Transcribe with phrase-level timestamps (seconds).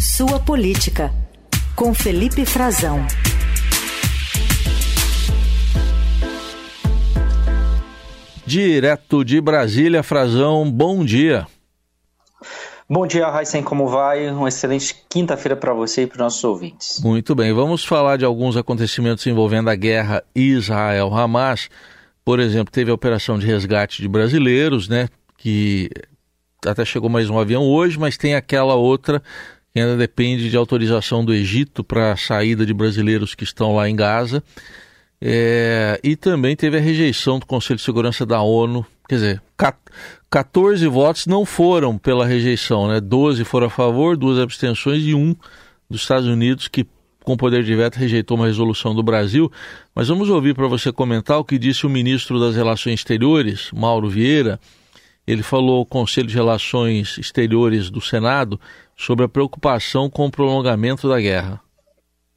[0.00, 1.12] Sua Política,
[1.74, 3.04] com Felipe Frazão.
[8.46, 11.48] Direto de Brasília, Frazão, bom dia.
[12.88, 14.30] Bom dia, Raíssen, como vai?
[14.30, 17.00] Uma excelente quinta-feira para você e para os nossos ouvintes.
[17.02, 21.68] Muito bem, vamos falar de alguns acontecimentos envolvendo a guerra Israel-Hamas.
[22.24, 25.08] Por exemplo, teve a operação de resgate de brasileiros, né?
[25.36, 25.90] Que
[26.64, 29.20] até chegou mais um avião hoje, mas tem aquela outra
[29.78, 33.88] que ainda depende de autorização do Egito para a saída de brasileiros que estão lá
[33.88, 34.42] em Gaza.
[35.20, 39.42] É, e também teve a rejeição do Conselho de Segurança da ONU, quer dizer,
[40.28, 43.00] 14 votos não foram pela rejeição, né?
[43.00, 45.34] 12 foram a favor, duas abstenções e um
[45.88, 46.84] dos Estados Unidos que
[47.22, 49.50] com poder de veto rejeitou uma resolução do Brasil.
[49.94, 54.08] Mas vamos ouvir para você comentar o que disse o ministro das Relações Exteriores, Mauro
[54.08, 54.58] Vieira.
[55.28, 58.58] Ele falou ao Conselho de Relações Exteriores do Senado
[58.96, 61.60] sobre a preocupação com o prolongamento da guerra.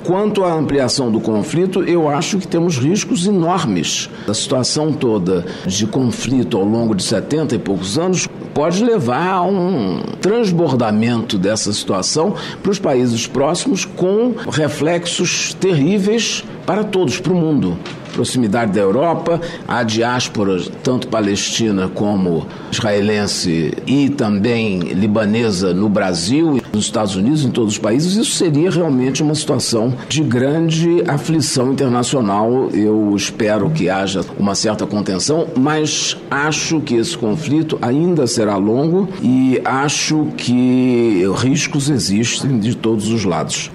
[0.03, 4.09] Quanto à ampliação do conflito, eu acho que temos riscos enormes.
[4.27, 9.43] A situação toda de conflito ao longo de 70 e poucos anos pode levar a
[9.43, 17.35] um transbordamento dessa situação para os países próximos, com reflexos terríveis para todos, para o
[17.35, 17.77] mundo
[18.11, 26.85] proximidade da Europa, a diáspora, tanto palestina como israelense e também libanesa no Brasil, nos
[26.85, 32.69] Estados Unidos, em todos os países, isso seria realmente uma situação de grande aflição internacional.
[32.71, 39.09] Eu espero que haja uma certa contenção, mas acho que esse conflito ainda será longo
[39.21, 43.71] e acho que riscos existem de todos os lados.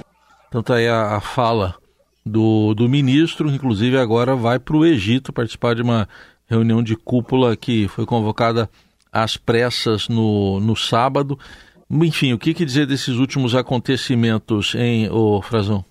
[0.49, 1.75] Então tá aí a, a fala
[2.25, 6.09] do, do ministro, inclusive agora vai para o Egito participar de uma
[6.49, 8.69] reunião de cúpula que foi convocada
[9.13, 11.39] às pressas no, no sábado.
[11.91, 15.85] Enfim, o que, que dizer desses últimos acontecimentos, em o Frazão?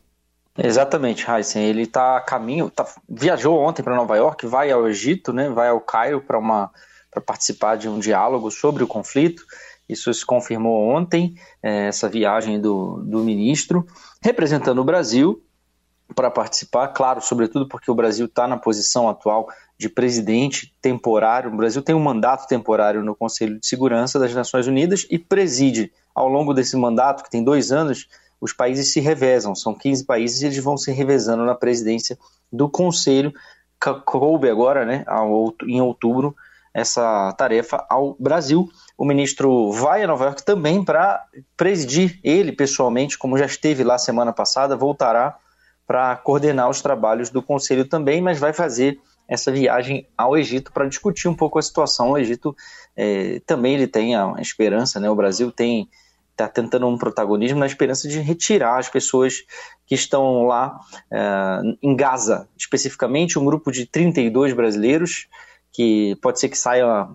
[0.57, 1.63] Exatamente, Heisen.
[1.63, 5.69] Ele está a caminho, tá, viajou ontem para Nova York, vai ao Egito, né, vai
[5.69, 6.71] ao Cairo para uma
[7.15, 9.41] para participar de um diálogo sobre o conflito.
[9.87, 13.85] Isso se confirmou ontem, é, essa viagem do, do ministro,
[14.21, 15.41] representando o Brasil,
[16.13, 21.51] para participar, claro, sobretudo porque o Brasil está na posição atual de presidente temporário.
[21.51, 25.91] O Brasil tem um mandato temporário no Conselho de Segurança das Nações Unidas e preside.
[26.13, 28.07] Ao longo desse mandato, que tem dois anos,
[28.39, 29.55] os países se revezam.
[29.55, 32.17] São 15 países e eles vão se revezando na presidência
[32.51, 33.33] do Conselho.
[34.05, 35.03] Coube agora, né,
[35.67, 36.35] em outubro,
[36.73, 38.69] essa tarefa ao Brasil.
[38.97, 41.25] O ministro vai a Nova York também para
[41.57, 45.37] presidir, ele pessoalmente, como já esteve lá semana passada, voltará
[45.85, 50.87] para coordenar os trabalhos do Conselho também, mas vai fazer essa viagem ao Egito para
[50.87, 52.11] discutir um pouco a situação.
[52.11, 52.55] O Egito
[52.95, 55.09] é, também ele tem a esperança, né?
[55.09, 55.89] O Brasil tem
[56.35, 59.45] está tentando um protagonismo na esperança de retirar as pessoas
[59.87, 60.77] que estão lá
[61.09, 65.27] é, em Gaza, especificamente um grupo de 32 brasileiros,
[65.71, 67.07] que pode ser que saia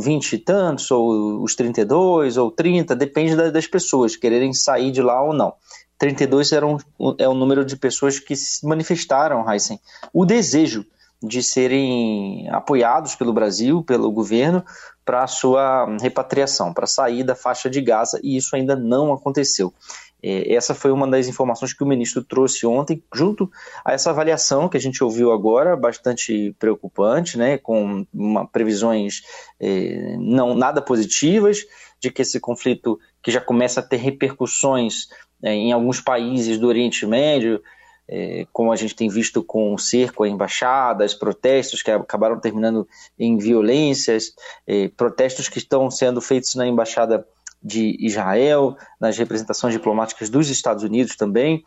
[0.00, 5.22] 20 e tantos, ou os 32, ou 30, depende das pessoas quererem sair de lá
[5.22, 5.52] ou não.
[5.98, 6.78] 32 eram,
[7.18, 9.80] é o número de pessoas que se manifestaram, Heisen,
[10.12, 10.86] o desejo
[11.20, 14.64] de serem apoiados pelo Brasil, pelo governo,
[15.04, 19.74] para sua repatriação, para sair da faixa de Gaza, e isso ainda não aconteceu.
[20.22, 23.50] É, essa foi uma das informações que o ministro trouxe ontem, junto
[23.84, 29.22] a essa avaliação que a gente ouviu agora, bastante preocupante, né, com uma, previsões
[29.60, 31.58] é, não nada positivas
[32.00, 35.08] de que esse conflito que já começa a ter repercussões
[35.42, 37.62] em alguns países do Oriente Médio,
[38.08, 42.88] é, como a gente tem visto com o cerco a embaixadas, protestos que acabaram terminando
[43.18, 44.32] em violências,
[44.66, 47.26] é, protestos que estão sendo feitos na embaixada
[47.62, 51.64] de Israel, nas representações diplomáticas dos Estados Unidos também.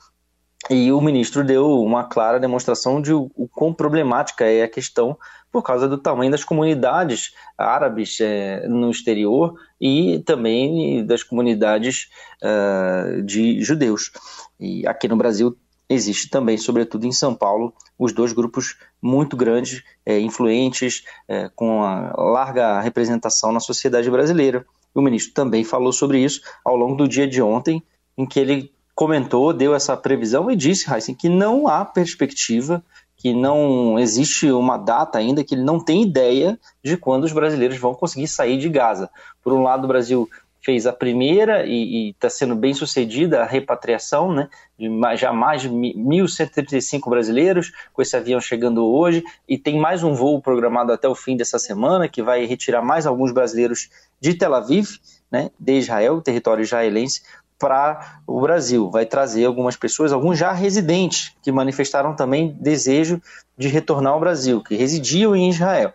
[0.69, 5.17] E o ministro deu uma clara demonstração de o, quão problemática é a questão
[5.51, 12.09] por causa do tamanho das comunidades árabes é, no exterior e também das comunidades
[12.41, 14.11] uh, de judeus.
[14.59, 15.57] E aqui no Brasil
[15.89, 21.81] existe também, sobretudo em São Paulo, os dois grupos muito grandes, é, influentes, é, com
[22.15, 24.65] larga representação na sociedade brasileira.
[24.95, 27.83] O ministro também falou sobre isso ao longo do dia de ontem,
[28.17, 32.83] em que ele comentou, deu essa previsão e disse, Heisen, que não há perspectiva
[33.21, 37.77] que não existe uma data ainda, que ele não tem ideia de quando os brasileiros
[37.77, 39.11] vão conseguir sair de Gaza.
[39.43, 40.27] Por um lado, o Brasil
[40.63, 45.69] fez a primeira e está sendo bem sucedida a repatriação, né, de já mais de
[45.69, 51.15] 1.135 brasileiros, com esse avião chegando hoje, e tem mais um voo programado até o
[51.15, 53.89] fim dessa semana, que vai retirar mais alguns brasileiros
[54.19, 54.97] de Tel Aviv,
[55.31, 57.21] né, de Israel, território israelense,
[57.61, 58.89] para o Brasil.
[58.89, 63.21] Vai trazer algumas pessoas, alguns já residentes, que manifestaram também desejo
[63.55, 65.93] de retornar ao Brasil, que residiam em Israel.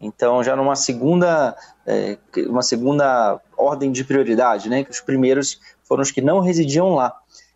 [0.00, 2.16] Então, já numa segunda, é,
[2.46, 7.12] uma segunda ordem de prioridade, né, que os primeiros foram os que não residiam lá.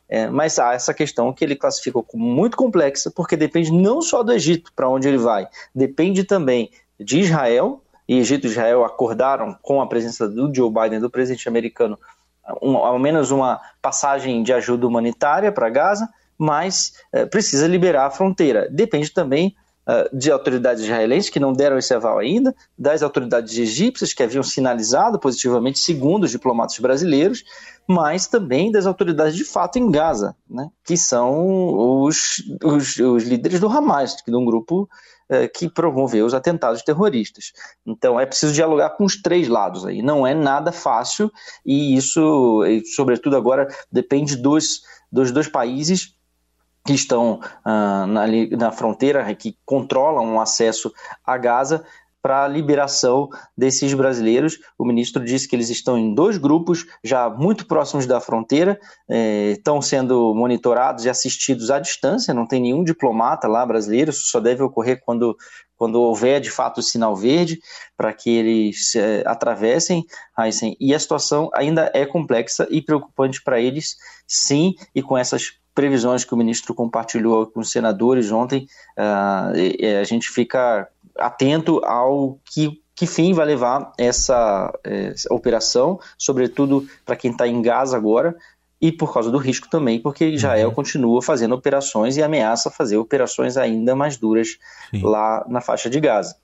[0.08, 4.22] É, mas há essa questão que ele classificou como muito complexa, porque depende não só
[4.22, 9.56] do Egito, para onde ele vai, depende também de Israel, e Egito e Israel acordaram
[9.62, 11.98] com a presença do Joe Biden, do presidente americano,
[12.60, 18.10] um, ao menos uma passagem de ajuda humanitária para Gaza, mas é, precisa liberar a
[18.10, 18.68] fronteira.
[18.70, 19.54] Depende também
[19.86, 24.42] uh, de autoridades israelenses que não deram esse aval ainda, das autoridades egípcias que haviam
[24.42, 27.44] sinalizado positivamente, segundo os diplomatas brasileiros,
[27.88, 33.60] mas também das autoridades de fato em Gaza, né, que são os, os, os líderes
[33.60, 34.88] do Hamas, de um grupo
[35.54, 37.52] que promoveu os atentados terroristas.
[37.86, 40.02] Então é preciso dialogar com os três lados aí.
[40.02, 41.30] Não é nada fácil
[41.64, 42.62] e isso,
[42.94, 46.14] sobretudo agora, depende dos, dos dois países
[46.84, 48.26] que estão uh, na,
[48.58, 50.92] na fronteira, que controlam o acesso
[51.24, 51.84] a Gaza,
[52.22, 53.28] para a liberação
[53.58, 54.58] desses brasileiros.
[54.78, 58.78] O ministro disse que eles estão em dois grupos, já muito próximos da fronteira,
[59.10, 64.28] eh, estão sendo monitorados e assistidos à distância, não tem nenhum diplomata lá brasileiro, isso
[64.28, 65.36] só deve ocorrer quando,
[65.76, 67.58] quando houver de fato o sinal verde,
[67.96, 70.04] para que eles eh, atravessem.
[70.38, 70.76] Heisen.
[70.80, 73.96] E a situação ainda é complexa e preocupante para eles,
[74.26, 78.66] sim, e com essas previsões que o ministro compartilhou com os senadores ontem,
[78.98, 80.86] uh, a gente fica
[81.18, 87.60] atento ao que, que fim vai levar essa, essa operação, sobretudo para quem está em
[87.62, 88.36] Gaza agora,
[88.80, 90.74] e por causa do risco também, porque Israel uhum.
[90.74, 94.58] continua fazendo operações e ameaça fazer operações ainda mais duras
[94.90, 95.02] Sim.
[95.02, 96.34] lá na faixa de Gaza.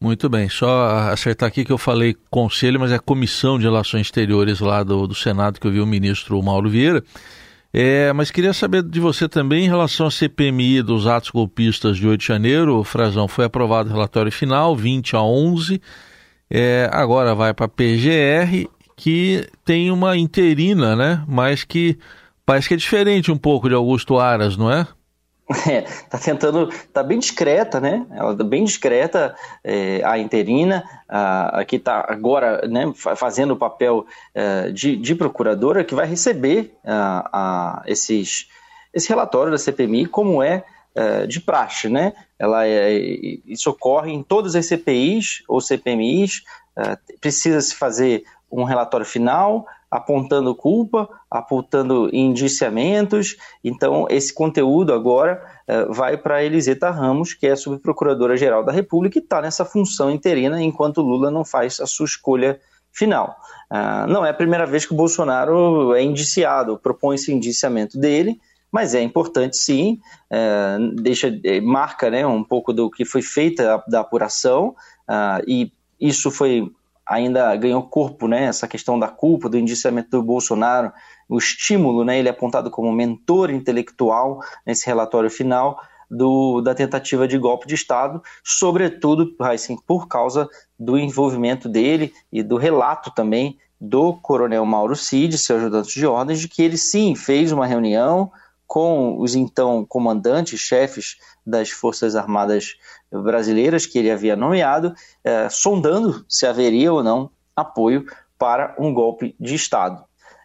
[0.00, 4.58] Muito bem, só acertar aqui que eu falei conselho, mas é comissão de relações exteriores
[4.58, 7.02] lá do, do Senado que eu vi o ministro Mauro Vieira.
[7.76, 12.06] É, mas queria saber de você também em relação à CPMI dos atos golpistas de
[12.06, 12.84] 8 de janeiro.
[12.84, 15.82] Frazão, foi aprovado o relatório final, 20 a 11.
[16.48, 21.24] É, agora vai para a PGR, que tem uma interina, né?
[21.26, 21.98] Mas que
[22.46, 24.86] parece que é diferente um pouco de Augusto Aras, não é?
[25.70, 28.06] É, tá tentando, tá bem discreta, né?
[28.10, 33.56] Ela tá bem discreta, é, a interina, a, a que tá agora, né, fazendo o
[33.56, 38.48] papel é, de, de, procuradora, que vai receber a, a, esses,
[38.92, 40.64] esse relatório da CPMI, como é,
[40.94, 42.14] é de praxe, né?
[42.38, 42.92] Ela é,
[43.46, 46.42] isso ocorre em todas as CPIs ou CPMIs,
[46.76, 53.36] é, precisa se fazer um relatório final, apontando culpa, apontando indiciamentos.
[53.62, 59.20] Então, esse conteúdo agora uh, vai para Eliseta Ramos, que é a subprocuradora-geral da República,
[59.20, 62.58] e está nessa função interina enquanto Lula não faz a sua escolha
[62.92, 63.36] final.
[63.70, 68.40] Uh, não é a primeira vez que o Bolsonaro é indiciado, propõe esse indiciamento dele,
[68.72, 70.00] mas é importante sim,
[70.32, 71.30] uh, deixa,
[71.62, 74.74] marca né, um pouco do que foi feita da apuração,
[75.46, 75.70] e
[76.00, 76.68] isso foi
[77.06, 80.92] ainda ganhou corpo, né, essa questão da culpa, do indiciamento do Bolsonaro,
[81.28, 85.80] o estímulo, né, ele é apontado como mentor intelectual nesse relatório final
[86.10, 90.48] do, da tentativa de golpe de Estado, sobretudo, assim, por causa
[90.78, 96.40] do envolvimento dele e do relato também do coronel Mauro Cid, seu ajudante de ordens,
[96.40, 98.30] de que ele sim fez uma reunião
[98.74, 101.16] com os então comandantes, chefes
[101.46, 102.74] das Forças Armadas
[103.08, 108.04] brasileiras que ele havia nomeado, eh, sondando se haveria ou não apoio
[108.36, 110.02] para um golpe de Estado.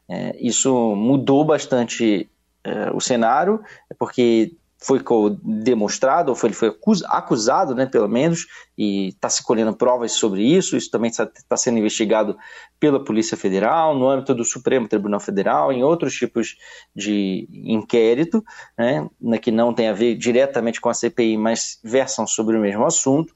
[0.07, 2.29] Eh, isso mudou bastante
[2.63, 3.63] eh, o cenário,
[3.97, 5.01] porque foi
[5.43, 6.73] demonstrado, ou foi, ele foi
[7.07, 10.77] acusado, né, pelo menos, e está se colhendo provas sobre isso.
[10.77, 12.37] Isso também está tá sendo investigado
[12.79, 16.55] pela Polícia Federal, no âmbito do Supremo Tribunal Federal, em outros tipos
[16.95, 18.43] de inquérito,
[18.77, 22.61] né, né que não tem a ver diretamente com a CPI, mas versam sobre o
[22.61, 23.33] mesmo assunto,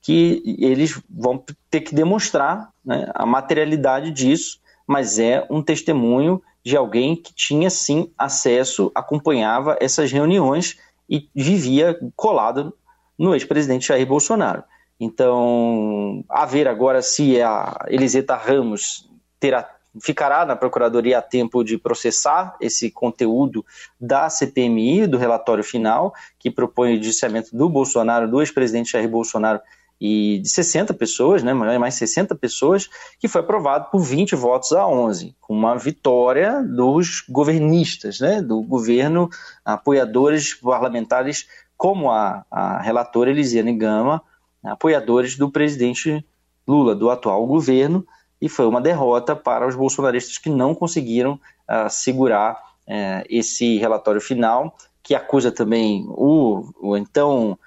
[0.00, 6.76] que eles vão ter que demonstrar né, a materialidade disso, mas é um testemunho de
[6.76, 12.74] alguém que tinha sim acesso, acompanhava essas reuniões e vivia colado
[13.18, 14.64] no ex-presidente Jair Bolsonaro.
[14.98, 19.68] Então, a ver agora se a Eliseta Ramos terá,
[20.00, 23.64] ficará na Procuradoria a tempo de processar esse conteúdo
[24.00, 29.60] da CPMI, do relatório final, que propõe o indiciamento do Bolsonaro, do ex-presidente Jair Bolsonaro,
[30.06, 34.86] e de 60 pessoas, né, mais 60 pessoas, que foi aprovado por 20 votos a
[34.86, 39.30] 11, com uma vitória dos governistas, né, do governo,
[39.64, 44.20] apoiadores parlamentares como a, a relatora Elisiane Gama,
[44.62, 46.22] apoiadores do presidente
[46.68, 48.06] Lula, do atual governo,
[48.42, 52.52] e foi uma derrota para os bolsonaristas que não conseguiram uh, segurar
[52.86, 57.58] uh, esse relatório final, que acusa também o, o então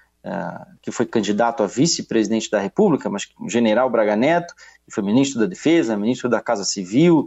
[0.82, 4.54] que foi candidato a vice-presidente da República, mas o general Braga Neto,
[4.86, 7.26] que foi ministro da Defesa, ministro da Casa Civil,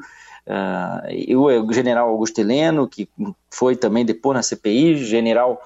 [1.08, 3.08] e o general Augusto Heleno, que
[3.50, 5.60] foi também depois na CPI, general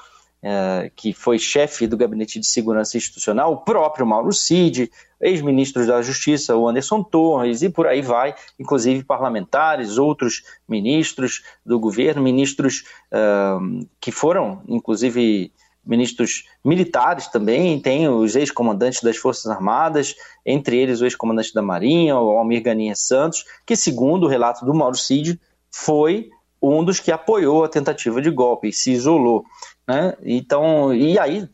[0.46, 6.02] é, que foi chefe do Gabinete de Segurança Institucional, o próprio Mauro Cid, ex-ministros da
[6.02, 12.84] Justiça, o Anderson Torres, e por aí vai, inclusive parlamentares, outros ministros do governo, ministros
[13.10, 15.50] uh, que foram, inclusive,
[15.86, 20.14] ministros militares também, tem os ex-comandantes das Forças Armadas,
[20.44, 24.74] entre eles o ex-comandante da Marinha, o Almir Ganinha Santos, que, segundo o relato do
[24.74, 25.38] Mauro Cid,
[25.70, 26.30] foi
[26.62, 29.44] um dos que apoiou a tentativa de golpe se isolou.
[29.86, 30.14] Né?
[30.22, 31.46] Então, e aí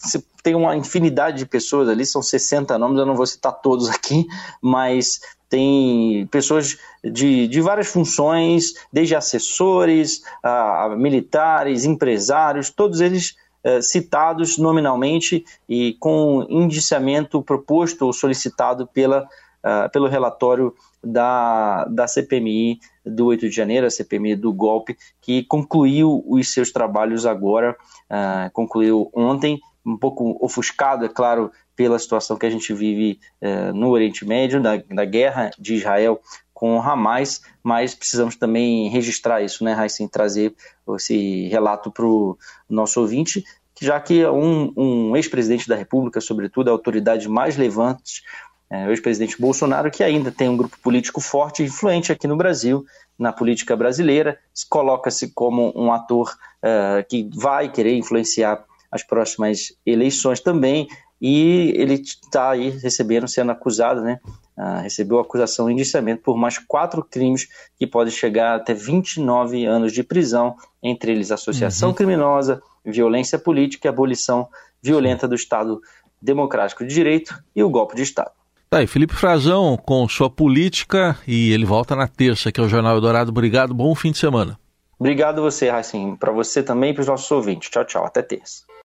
[0.43, 4.27] tem uma infinidade de pessoas ali, são 60 nomes, eu não vou citar todos aqui,
[4.63, 13.35] mas tem pessoas de, de várias funções, desde assessores, a, a militares, empresários, todos eles
[13.83, 19.29] citados nominalmente e com indiciamento proposto ou solicitado pela,
[19.65, 25.43] uh, pelo relatório da, da CPMI do 8 de janeiro, a CPMI do golpe, que
[25.45, 27.77] concluiu os seus trabalhos agora,
[28.11, 33.73] uh, concluiu ontem, um pouco ofuscado, é claro, pela situação que a gente vive uh,
[33.73, 36.21] no Oriente Médio, da, da guerra de Israel
[36.61, 40.55] com o Hamas, mas precisamos também registrar isso, né, Raíssa, trazer
[40.95, 42.37] esse relato para o
[42.69, 43.43] nosso ouvinte,
[43.81, 48.23] já que um, um ex-presidente da República, sobretudo a autoridade mais levante
[48.69, 52.37] é, o ex-presidente Bolsonaro, que ainda tem um grupo político forte e influente aqui no
[52.37, 52.85] Brasil,
[53.19, 54.39] na política brasileira,
[54.69, 56.31] coloca-se como um ator
[56.63, 60.87] uh, que vai querer influenciar as próximas eleições também,
[61.21, 64.21] e ele está aí recebendo, sendo acusado, né?
[64.61, 67.49] Uh, recebeu acusação e indiciamento por mais quatro crimes
[67.79, 71.95] que podem chegar até 29 anos de prisão, entre eles associação uhum.
[71.95, 74.49] criminosa, violência política e abolição
[74.83, 75.81] violenta do Estado
[76.21, 78.33] Democrático de Direito e o golpe de Estado.
[78.69, 82.69] Tá aí, Felipe Frazão com sua política e ele volta na terça, que é o
[82.69, 83.31] Jornal Eldorado.
[83.31, 84.59] Obrigado, bom fim de semana.
[84.99, 86.15] Obrigado você, Racim.
[86.17, 87.71] Para você também e para os nossos ouvintes.
[87.71, 88.05] Tchau, tchau.
[88.05, 88.71] Até terça.